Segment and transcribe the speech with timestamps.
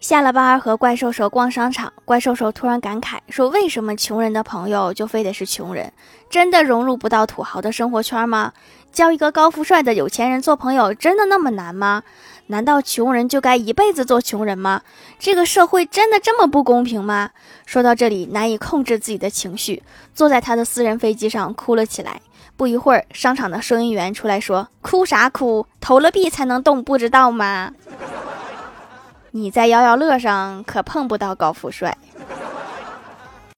[0.00, 5.92] 下了班和怪兽兽逛商场，怪兽兽突然感慨说：“为什么穷人的朋友就非得是穷人？
[6.30, 8.52] 真的融入不到土豪的生活圈吗？
[8.92, 12.04] 交一个高富帅的有钱人做朋友真的那么难吗？
[12.46, 14.82] 难道穷人就该一辈子做穷人吗？
[15.18, 17.30] 这个社会真的这么不公平吗？”
[17.66, 19.82] 说到这里，难以控制自己的情绪，
[20.14, 22.20] 坐在他的私人飞机上哭了起来。
[22.56, 25.66] 不一会儿，商场的收银员出来说：“哭啥哭？
[25.80, 27.72] 投了币才能动，不知道吗？”
[29.30, 31.96] 你在摇摇乐上可碰不到高富帅。